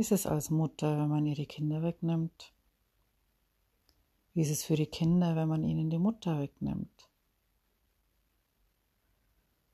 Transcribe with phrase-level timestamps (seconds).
[0.00, 2.54] Wie ist es als Mutter, wenn man ihre Kinder wegnimmt?
[4.32, 7.10] Wie ist es für die Kinder, wenn man ihnen die Mutter wegnimmt?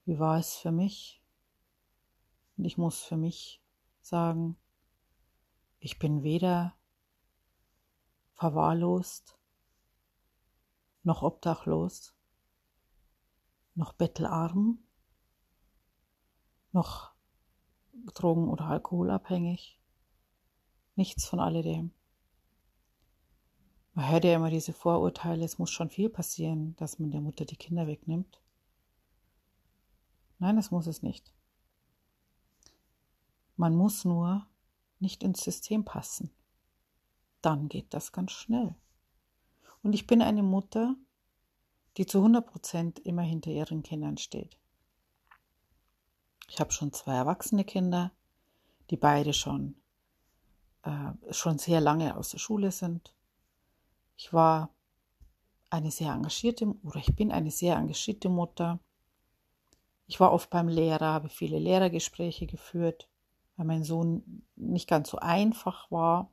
[0.04, 1.22] Wie war es für mich?
[2.56, 3.62] Und ich muss für mich
[4.00, 4.56] sagen,
[5.78, 6.74] ich bin weder
[8.34, 9.38] verwahrlost,
[11.04, 12.16] noch obdachlos,
[13.76, 14.80] noch bettelarm,
[16.72, 17.12] noch
[18.12, 19.80] drogen- oder alkoholabhängig.
[20.96, 21.92] Nichts von alledem.
[23.92, 27.44] Man hört ja immer diese Vorurteile, es muss schon viel passieren, dass man der Mutter
[27.44, 28.40] die Kinder wegnimmt.
[30.38, 31.32] Nein, das muss es nicht.
[33.56, 34.46] Man muss nur
[34.98, 36.30] nicht ins System passen.
[37.40, 38.74] Dann geht das ganz schnell.
[39.82, 40.94] Und ich bin eine Mutter,
[41.96, 44.58] die zu 100 Prozent immer hinter ihren Kindern steht.
[46.48, 48.12] Ich habe schon zwei erwachsene Kinder,
[48.90, 49.74] die beide schon,
[50.86, 53.14] äh, schon sehr lange aus der Schule sind.
[54.16, 54.70] Ich war
[55.70, 58.78] eine sehr engagierte, oder ich bin eine sehr engagierte Mutter.
[60.06, 63.08] Ich war oft beim Lehrer, habe viele Lehrergespräche geführt
[63.56, 66.30] weil mein Sohn nicht ganz so einfach war.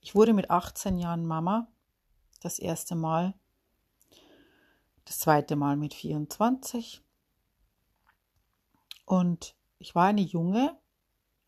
[0.00, 1.68] Ich wurde mit 18 Jahren Mama,
[2.40, 3.34] das erste Mal,
[5.04, 7.02] das zweite Mal mit 24.
[9.04, 10.76] Und ich war eine junge,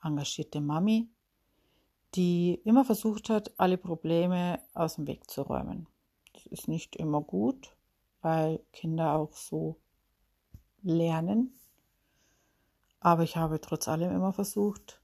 [0.02, 1.08] engagierte Mami,
[2.14, 5.86] die immer versucht hat, alle Probleme aus dem Weg zu räumen.
[6.34, 7.76] Das ist nicht immer gut,
[8.20, 9.78] weil Kinder auch so
[10.82, 11.58] lernen.
[13.00, 15.00] Aber ich habe trotz allem immer versucht,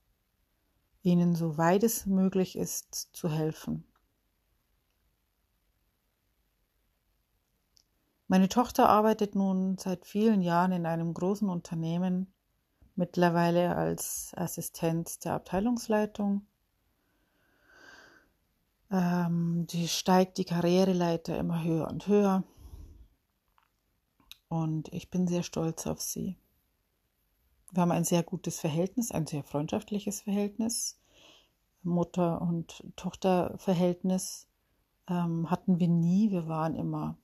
[1.03, 3.84] ihnen so weit es möglich ist zu helfen.
[8.31, 12.31] Meine Tochter arbeitet nun seit vielen Jahren in einem großen Unternehmen,
[12.95, 16.47] mittlerweile als Assistenz der Abteilungsleitung.
[18.91, 22.44] Ähm, die steigt die Karriereleiter immer höher und höher.
[24.49, 26.37] Und ich bin sehr stolz auf sie.
[27.71, 30.98] Wir haben ein sehr gutes Verhältnis, ein sehr freundschaftliches Verhältnis.
[31.82, 34.48] Mutter- und Tochterverhältnis
[35.09, 36.31] ähm, hatten wir nie.
[36.31, 37.19] Wir waren immer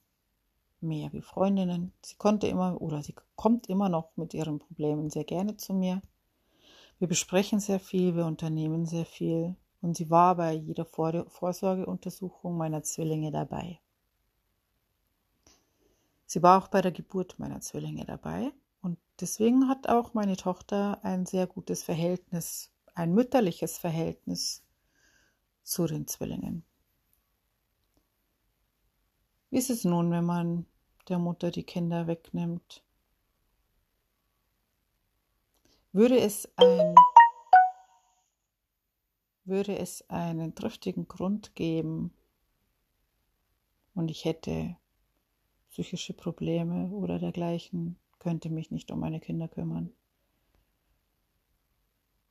[0.80, 1.92] mehr wie Freundinnen.
[2.02, 6.02] Sie konnte immer oder sie kommt immer noch mit ihren Problemen sehr gerne zu mir.
[6.98, 12.56] Wir besprechen sehr viel, wir unternehmen sehr viel und sie war bei jeder Vor Vorsorgeuntersuchung
[12.56, 13.80] meiner Zwillinge dabei.
[16.24, 18.50] Sie war auch bei der Geburt meiner Zwillinge dabei
[18.80, 24.62] und deswegen hat auch meine Tochter ein sehr gutes Verhältnis, ein mütterliches Verhältnis
[25.62, 26.64] zu den Zwillingen.
[29.50, 30.64] Wie ist es nun, wenn man
[31.10, 32.82] der Mutter die Kinder wegnimmt?
[35.92, 36.94] Würde es ein
[39.44, 42.12] würde es einen triftigen Grund geben
[43.94, 44.76] und ich hätte
[45.70, 49.92] psychische Probleme oder dergleichen, könnte mich nicht um meine Kinder kümmern.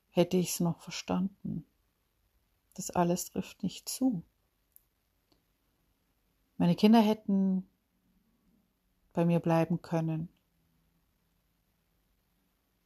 [0.10, 1.66] Hätte ich es noch verstanden.
[2.76, 4.24] Das alles trifft nicht zu.
[6.58, 7.68] Meine Kinder hätten
[9.12, 10.30] bei mir bleiben können.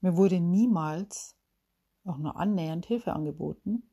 [0.01, 1.35] Mir wurde niemals
[2.05, 3.89] auch nur annähernd Hilfe angeboten.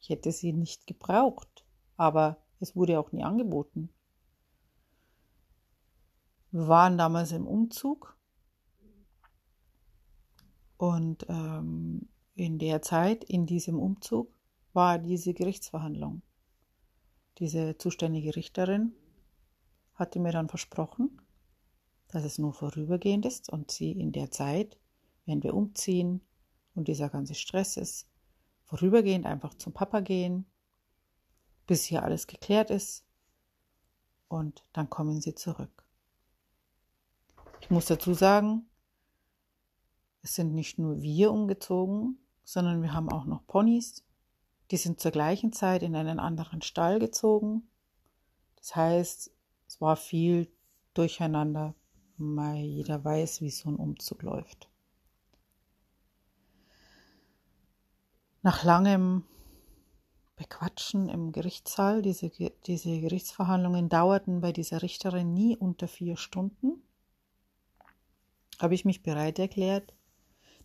[0.00, 1.64] Ich hätte sie nicht gebraucht,
[1.96, 3.90] aber es wurde auch nie angeboten.
[6.50, 8.16] Wir waren damals im Umzug
[10.76, 14.30] und ähm, in der Zeit, in diesem Umzug,
[14.72, 16.22] war diese Gerichtsverhandlung.
[17.38, 18.92] Diese zuständige Richterin
[19.94, 21.20] hatte mir dann versprochen,
[22.08, 24.78] dass es nur vorübergehend ist und sie in der Zeit,
[25.24, 26.20] wenn wir umziehen
[26.74, 28.08] und dieser ganze Stress ist,
[28.66, 30.46] vorübergehend einfach zum Papa gehen,
[31.66, 33.04] bis hier alles geklärt ist
[34.28, 35.84] und dann kommen sie zurück.
[37.60, 38.66] Ich muss dazu sagen,
[40.22, 44.04] es sind nicht nur wir umgezogen, sondern wir haben auch noch Ponys.
[44.70, 47.68] Die sind zur gleichen Zeit in einen anderen Stall gezogen.
[48.56, 49.30] Das heißt,
[49.68, 50.48] es war viel
[50.94, 51.74] durcheinander,
[52.18, 54.68] weil jeder weiß, wie so ein Umzug läuft.
[58.46, 59.24] Nach langem
[60.36, 66.80] Bequatschen im Gerichtssaal, diese, diese Gerichtsverhandlungen dauerten bei dieser Richterin nie unter vier Stunden,
[68.60, 69.96] habe ich mich bereit erklärt,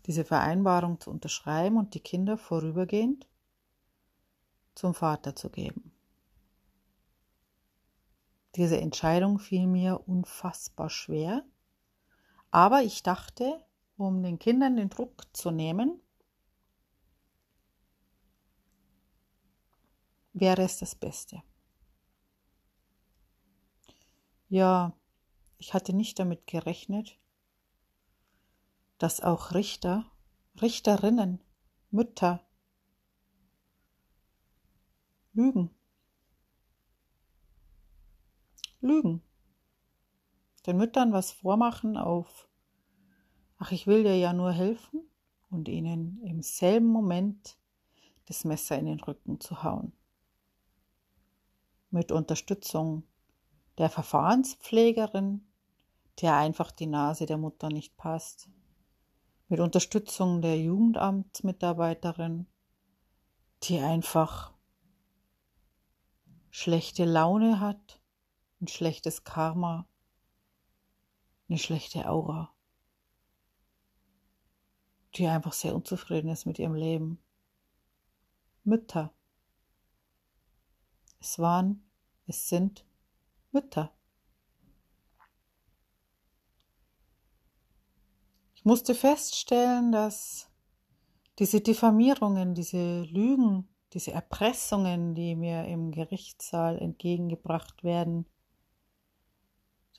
[0.05, 3.27] diese Vereinbarung zu unterschreiben und die Kinder vorübergehend
[4.75, 5.91] zum Vater zu geben.
[8.57, 11.43] Diese Entscheidung fiel mir unfassbar schwer,
[12.51, 13.65] aber ich dachte,
[13.97, 15.99] um den Kindern den Druck zu nehmen,
[20.33, 21.43] wäre es das Beste.
[24.49, 24.93] Ja,
[25.57, 27.17] ich hatte nicht damit gerechnet,
[28.97, 30.11] dass auch Richter,
[30.61, 31.41] Richterinnen,
[31.89, 32.45] Mütter
[35.33, 35.69] lügen.
[38.81, 39.21] Lügen.
[40.65, 42.47] Den Müttern was vormachen auf,
[43.57, 45.01] ach, ich will dir ja nur helfen
[45.49, 47.57] und ihnen im selben Moment
[48.25, 49.93] das Messer in den Rücken zu hauen.
[51.91, 53.03] Mit Unterstützung
[53.77, 55.45] der Verfahrenspflegerin,
[56.21, 58.49] der einfach die Nase der Mutter nicht passt.
[59.49, 62.47] Mit Unterstützung der Jugendamtsmitarbeiterin,
[63.63, 64.53] die einfach
[66.49, 68.01] schlechte Laune hat,
[68.61, 69.87] ein schlechtes Karma,
[71.49, 72.53] eine schlechte Aura,
[75.15, 77.19] die einfach sehr unzufrieden ist mit ihrem Leben.
[78.63, 79.13] Mütter.
[81.21, 81.83] Es waren,
[82.25, 82.83] es sind
[83.51, 83.93] Mütter.
[88.55, 90.49] Ich musste feststellen, dass
[91.39, 98.25] diese Diffamierungen, diese Lügen, diese Erpressungen, die mir im Gerichtssaal entgegengebracht werden,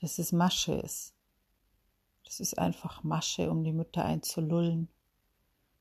[0.01, 1.13] dass es Masche ist.
[2.25, 4.89] Das ist einfach Masche, um die Mütter einzulullen.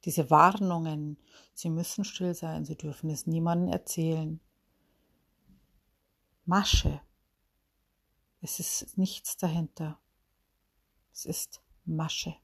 [0.05, 1.19] Diese Warnungen,
[1.55, 4.41] sie müssen still sein, sie dürfen es niemandem erzählen.
[6.53, 7.01] Masche.
[8.43, 9.99] Es ist nichts dahinter.
[11.11, 12.37] Es ist Masche.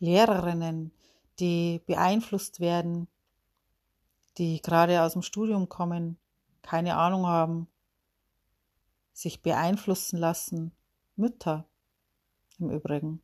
[0.00, 0.92] Lehrerinnen,
[1.38, 3.08] die beeinflusst werden,
[4.36, 6.18] die gerade aus dem Studium kommen,
[6.60, 7.68] keine Ahnung haben,
[9.14, 10.72] sich beeinflussen lassen,
[11.16, 11.66] Mütter
[12.58, 13.22] im Übrigen,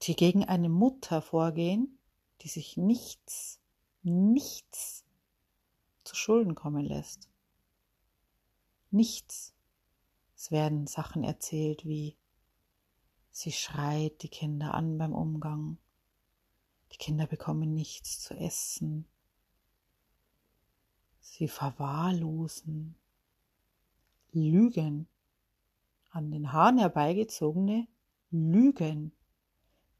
[0.00, 1.98] die gegen eine Mutter vorgehen,
[2.40, 3.60] die sich nichts,
[4.02, 5.04] nichts
[6.14, 7.28] Schulden kommen lässt.
[8.90, 9.54] Nichts.
[10.36, 12.16] Es werden Sachen erzählt wie
[13.30, 15.78] sie schreit die Kinder an beim Umgang,
[16.92, 19.08] die Kinder bekommen nichts zu essen,
[21.20, 22.94] sie verwahrlosen,
[24.32, 25.08] Lügen,
[26.10, 27.88] an den Haaren herbeigezogene
[28.30, 29.12] Lügen,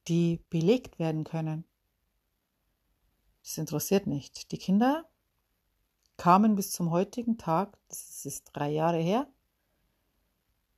[0.08, 1.64] die belegt werden können.
[3.42, 4.52] Das interessiert nicht.
[4.52, 5.08] Die Kinder
[6.22, 9.26] kamen bis zum heutigen Tag, das ist drei Jahre her,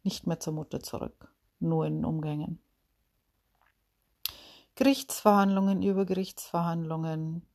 [0.02, 1.31] nicht mehr zur Mutter zurück,
[1.61, 2.62] nur in Umgängen.
[4.75, 7.46] Gerichtsverhandlungen über Gerichtsverhandlungen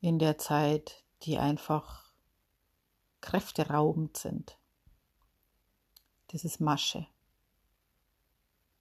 [0.00, 2.12] in der Zeit, die einfach
[3.20, 4.58] kräfteraubend sind.
[6.32, 7.06] Das ist Masche.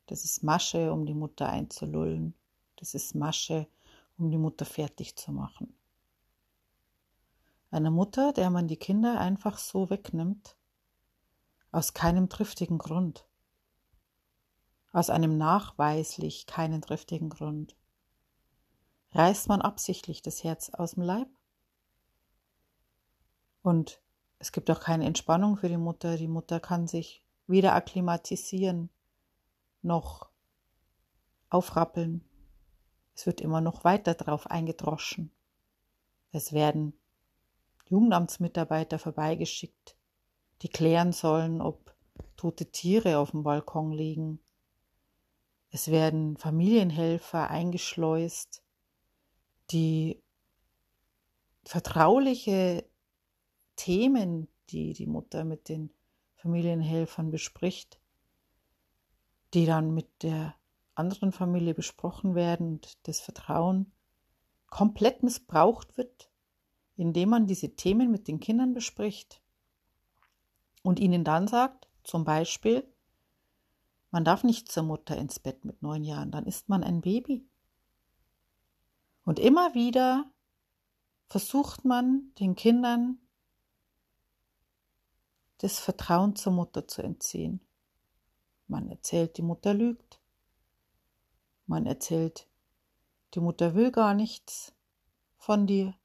[0.08, 2.34] Das ist Masche, um die Mutter einzulullen.
[2.78, 3.68] Das ist Masche,
[4.18, 5.76] um die Mutter fertig zu machen.
[7.72, 10.56] Eine Mutter, der man die Kinder einfach so wegnimmt,
[11.72, 13.28] aus keinem triftigen Grund,
[14.92, 17.76] aus einem nachweislich keinen triftigen Grund.
[19.12, 21.30] Reißt man absichtlich das Herz aus dem Leib?
[23.62, 24.02] Und
[24.40, 26.18] es gibt auch keine Entspannung für die Mutter.
[26.18, 28.90] Die Mutter kann sich weder akklimatisieren
[29.82, 30.30] noch
[31.50, 32.24] aufrappeln.
[33.16, 35.32] Es wird immer noch weiter drauf eingedroschen.
[36.32, 36.99] Es werden
[37.90, 39.96] Jugendamtsmitarbeiter vorbeigeschickt,
[40.62, 41.96] die klären sollen, ob
[42.38, 44.40] tote Tiere auf dem Balkon liegen.
[45.72, 48.64] Es werden Familienhelfer eingeschleust,
[49.72, 50.22] die
[51.64, 52.86] vertrauliche
[53.76, 55.92] Themen, die die Mutter mit den
[56.38, 58.00] Familienhelfern bespricht,
[59.54, 60.56] die dann mit der
[60.96, 63.92] anderen Familie besprochen werden und das Vertrauen
[64.70, 66.30] komplett missbraucht wird
[67.00, 69.42] indem man diese Themen mit den Kindern bespricht
[70.84, 72.86] und ihnen dann sagt, zum Beispiel,
[74.12, 77.48] man darf nicht zur Mutter ins Bett mit neun Jahren, dann ist man ein Baby.
[79.24, 80.30] Und immer wieder
[81.28, 83.20] versucht man den Kindern
[85.60, 87.62] das Vertrauen zur Mutter zu entziehen.
[88.68, 90.20] Man erzählt, die Mutter lügt.
[91.66, 92.46] Man erzählt,
[93.36, 94.74] die Mutter will gar nichts
[95.38, 95.96] von dir.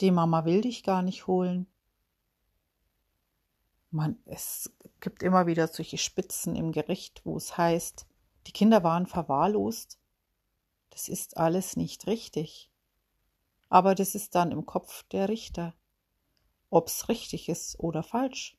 [0.00, 1.66] Die Mama will dich gar nicht holen.
[3.90, 8.06] Man, es gibt immer wieder solche Spitzen im Gericht, wo es heißt,
[8.46, 9.98] die Kinder waren verwahrlost.
[10.90, 12.70] Das ist alles nicht richtig.
[13.68, 15.74] Aber das ist dann im Kopf der Richter.
[16.70, 18.58] Ob's richtig ist oder falsch,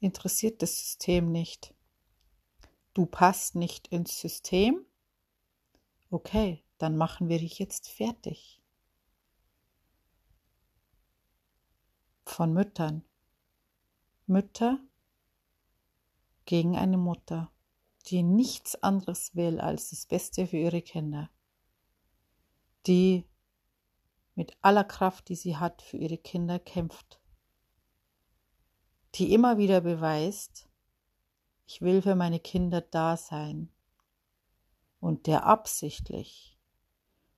[0.00, 1.74] interessiert das System nicht.
[2.94, 4.84] Du passt nicht ins System?
[6.10, 8.62] Okay, dann machen wir dich jetzt fertig.
[12.30, 13.04] Von Müttern.
[14.26, 14.78] Mütter
[16.44, 17.50] gegen eine Mutter,
[18.06, 21.30] die nichts anderes will als das Beste für ihre Kinder,
[22.86, 23.24] die
[24.34, 27.20] mit aller Kraft, die sie hat, für ihre Kinder kämpft,
[29.14, 30.68] die immer wieder beweist,
[31.66, 33.70] ich will für meine Kinder da sein
[35.00, 36.58] und der absichtlich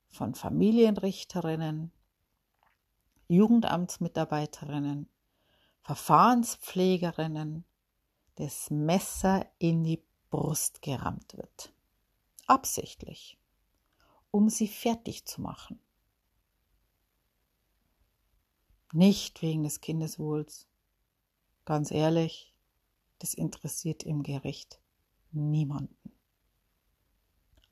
[0.09, 1.93] von Familienrichterinnen,
[3.31, 5.09] Jugendamtsmitarbeiterinnen,
[5.83, 7.65] Verfahrenspflegerinnen
[8.35, 11.73] das Messer in die Brust gerammt wird.
[12.47, 13.39] Absichtlich,
[14.33, 15.79] um sie fertig zu machen.
[18.93, 20.67] Nicht wegen des Kindeswohls.
[21.65, 22.53] Ganz ehrlich,
[23.21, 24.81] das interessiert im Gericht
[25.31, 26.13] niemanden.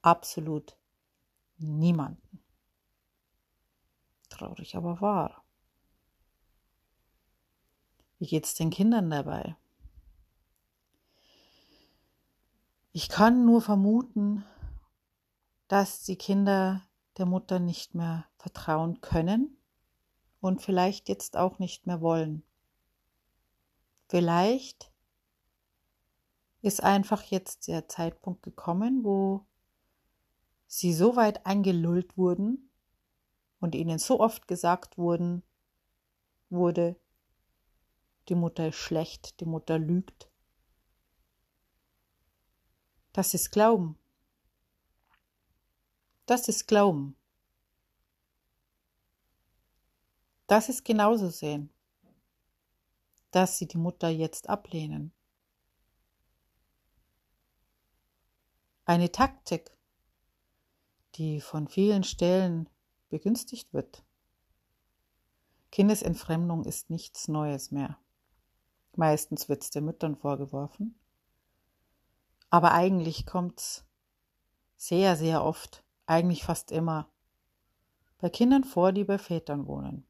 [0.03, 0.77] Absolut
[1.57, 2.45] niemanden.
[4.29, 5.45] Traurig aber wahr.
[8.19, 9.57] Wie geht's den Kindern dabei?
[12.93, 14.45] Ich kann nur vermuten,
[15.69, 16.83] dass die Kinder
[17.17, 19.57] der Mutter nicht mehr vertrauen können
[20.41, 22.43] und vielleicht jetzt auch nicht mehr wollen.
[24.09, 24.91] Vielleicht
[26.63, 29.45] ist einfach jetzt der Zeitpunkt gekommen, wo
[30.67, 32.71] sie so weit eingelullt wurden
[33.61, 35.43] und ihnen so oft gesagt wurden,
[36.51, 36.97] wurde,
[38.29, 40.31] die Mutter ist schlecht, die Mutter lügt.
[43.13, 43.99] Das ist Glauben.
[46.27, 47.17] Das ist Glauben.
[50.47, 51.71] Das ist genauso sehen,
[53.31, 55.13] dass sie die Mutter jetzt ablehnen.
[58.85, 59.71] Eine Taktik,
[61.17, 62.71] die von vielen Stellen
[63.11, 64.03] begünstigt wird.
[65.71, 67.99] Kindesentfremdung ist nichts Neues mehr.
[68.99, 70.99] Meistens wird es den Müttern vorgeworfen.
[72.51, 73.85] Aber eigentlich kommt es
[74.77, 77.09] sehr, sehr oft, eigentlich fast immer,
[78.19, 80.05] bei Kindern vor, die bei Vätern wohnen.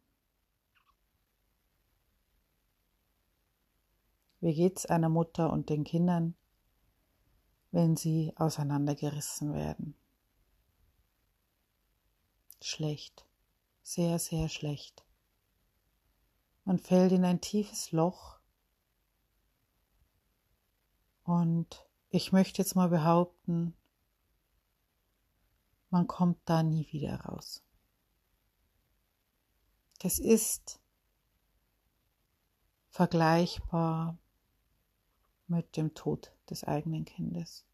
[4.40, 6.34] Wie geht's einer Mutter und den Kindern,
[7.72, 9.96] wenn sie auseinandergerissen werden?
[12.62, 13.26] Schlecht,
[13.82, 15.04] sehr, sehr schlecht.
[16.64, 18.37] Man fällt in ein tiefes Loch
[21.28, 23.74] und ich möchte jetzt mal behaupten,
[25.90, 27.62] man kommt da nie wieder raus.
[29.98, 30.80] Das ist
[32.88, 34.16] vergleichbar
[35.48, 37.66] mit dem Tod des eigenen Kindes.